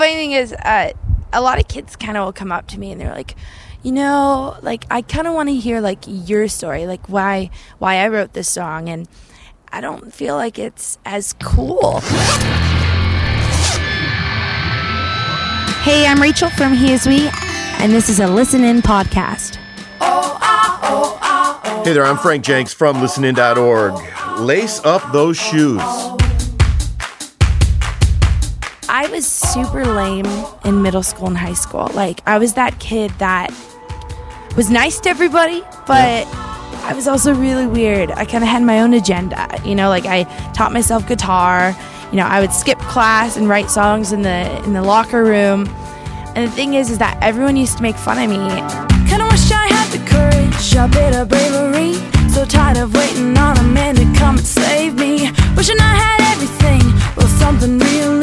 [0.00, 0.92] funny thing is, uh,
[1.30, 3.36] a lot of kids kind of will come up to me and they're like,
[3.82, 7.50] you know, like I kind of want to hear like your story, like why
[7.80, 9.06] why I wrote this song, and
[9.70, 12.00] I don't feel like it's as cool.
[15.82, 17.28] Hey, I'm Rachel from He Is We,
[17.78, 19.56] and this is a Listen In podcast.
[21.84, 24.40] Hey there, I'm Frank Jenks from listenin.org.
[24.40, 25.82] Lace up those shoes.
[28.92, 30.26] I was super lame
[30.64, 31.88] in middle school and high school.
[31.94, 33.54] Like, I was that kid that
[34.56, 36.26] was nice to everybody, but
[36.82, 38.10] I was also really weird.
[38.10, 39.46] I kind of had my own agenda.
[39.64, 41.72] You know, like I taught myself guitar.
[42.10, 45.68] You know, I would skip class and write songs in the in the locker room.
[46.34, 48.38] And the thing is, is that everyone used to make fun of me.
[49.08, 51.94] Kinda wish I had the courage, a bit of bravery.
[52.28, 55.30] So tired of waiting on a man to come and save me.
[55.56, 56.82] Wishing I had everything,
[57.16, 58.19] well, something really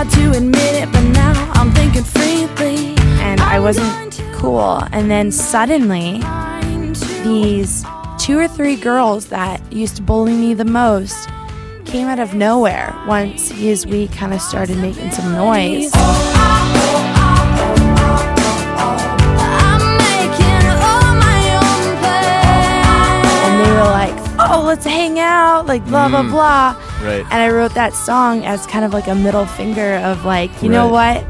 [0.00, 2.94] hard to admit it, but now I'm thinking freely.
[3.20, 4.82] and I wasn't cool.
[4.92, 6.22] And then suddenly,
[7.22, 7.84] these
[8.18, 11.28] two or three girls that used to bully me the most
[11.84, 15.90] came out of nowhere once He Is We kind of started making some noise.
[15.94, 16.32] Oh,
[19.38, 23.28] I'm making all my own plans.
[23.44, 24.16] And they were like,
[24.50, 26.30] oh, let's hang out, like blah, blah, mm.
[26.30, 26.89] blah.
[27.02, 27.24] Right.
[27.30, 30.68] And I wrote that song as kind of like a middle finger of like, you
[30.68, 31.24] know what?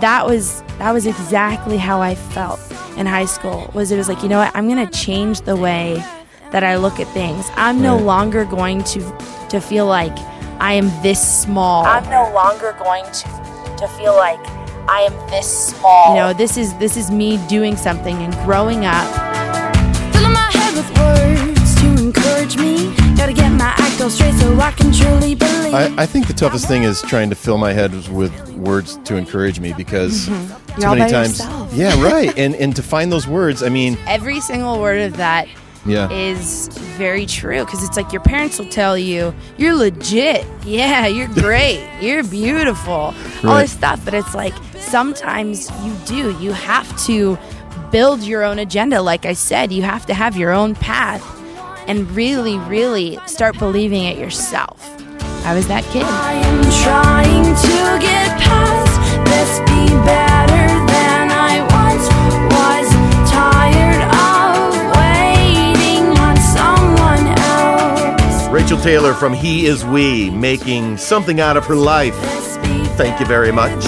[0.00, 2.58] That was that was exactly how I felt
[2.96, 3.70] in high school.
[3.74, 4.54] Was it was like, you know what?
[4.56, 6.02] I'm going to change the way
[6.50, 7.46] that I look at things.
[7.56, 9.00] I'm no longer going to
[9.50, 10.16] to feel like
[10.60, 11.84] I am this small.
[11.84, 14.40] I'm no longer going to to feel like
[14.88, 16.14] I am this small.
[16.14, 19.06] You know, this is this is me doing something and growing up.
[20.12, 22.94] Filling my head with words to encourage me.
[23.14, 25.74] Gotta get my act straight so I can truly believe.
[25.74, 29.16] I, I think the toughest thing is trying to fill my head with words to
[29.16, 30.80] encourage me because mm-hmm.
[30.80, 31.38] You're too many times.
[31.38, 31.72] yourself.
[31.74, 32.36] Yeah, right.
[32.38, 35.48] and and to find those words, I mean, Every single word of that
[35.84, 36.10] yeah.
[36.10, 41.26] is very true because it's like your parents will tell you you're legit yeah you're
[41.34, 47.36] great you're beautiful All this stuff but it's like sometimes you do you have to
[47.90, 51.41] build your own agenda like i said you have to have your own path
[51.86, 54.88] and really really start believing it yourself
[55.44, 58.92] i was that kid I am trying to get past
[59.32, 62.06] this, be better than I once
[62.52, 62.86] was.
[63.30, 68.48] Tired of waiting on someone else.
[68.48, 72.14] Rachel Taylor from He Is We, making something out of her life.
[72.96, 73.84] Thank you very much.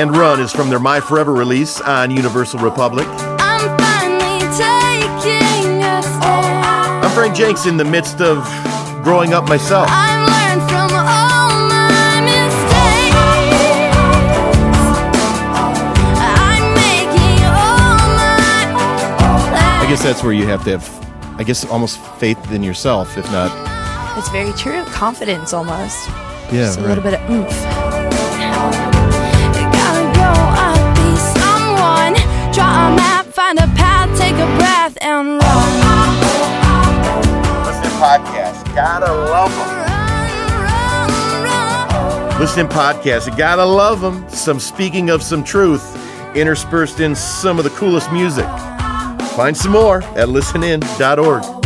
[0.00, 3.06] And Run is from their My Forever release on Universal Republic.
[3.06, 7.04] I'm finally taking a stand.
[7.04, 8.42] I'm Frank Jenks in the midst of
[9.04, 9.88] growing up myself.
[9.90, 13.14] I've learned from all my mistakes.
[16.16, 22.00] I'm making all my I guess that's where you have to have, I guess, almost
[22.18, 23.50] faith in yourself, if not.
[24.16, 28.99] it's very true confidence almost Yeah, just a little bit of oomph
[38.80, 39.78] gotta love them.
[42.70, 44.26] Podcast, you gotta love them.
[44.30, 45.84] Some speaking of some truth,
[46.34, 48.46] interspersed in some of the coolest music.
[49.36, 51.59] Find some more at listenin.org.